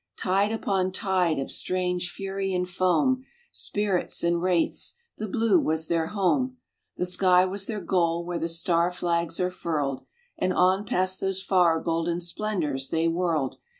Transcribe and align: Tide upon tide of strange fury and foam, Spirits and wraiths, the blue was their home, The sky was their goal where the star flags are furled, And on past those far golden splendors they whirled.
Tide 0.17 0.51
upon 0.51 0.91
tide 0.91 1.37
of 1.37 1.51
strange 1.51 2.09
fury 2.09 2.51
and 2.55 2.67
foam, 2.67 3.23
Spirits 3.51 4.23
and 4.23 4.41
wraiths, 4.41 4.95
the 5.19 5.27
blue 5.27 5.59
was 5.61 5.85
their 5.89 6.07
home, 6.07 6.57
The 6.97 7.05
sky 7.05 7.45
was 7.45 7.67
their 7.67 7.81
goal 7.81 8.25
where 8.25 8.39
the 8.39 8.49
star 8.49 8.89
flags 8.89 9.39
are 9.39 9.51
furled, 9.51 10.03
And 10.39 10.53
on 10.53 10.87
past 10.87 11.21
those 11.21 11.43
far 11.43 11.79
golden 11.79 12.19
splendors 12.19 12.89
they 12.89 13.07
whirled. 13.07 13.57